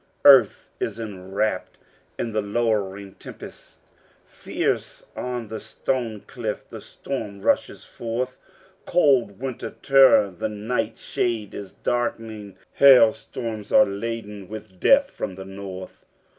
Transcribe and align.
Earth 0.25 0.71
is 0.79 0.99
enwrapped 0.99 1.77
in 2.17 2.31
the 2.31 2.41
lowering 2.41 3.13
tempest, 3.19 3.77
Fierce 4.25 5.05
on 5.15 5.47
the 5.47 5.59
stone 5.59 6.21
cliff 6.21 6.67
the 6.67 6.81
storm 6.81 7.39
rushes 7.39 7.85
forth, 7.85 8.39
Cold 8.87 9.39
winter 9.39 9.75
terror, 9.83 10.31
the 10.35 10.49
night 10.49 10.97
shade 10.97 11.53
is 11.53 11.73
dark'ning, 11.83 12.55
Hail 12.73 13.13
storms 13.13 13.71
are 13.71 13.85
laden 13.85 14.47
with 14.47 14.79
death 14.79 15.11
from 15.11 15.35
the 15.35 15.45
north. 15.45 16.03